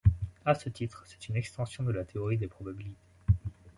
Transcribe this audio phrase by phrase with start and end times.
[0.45, 2.97] À ce titre, c'est une extension de la théorie des probabilités.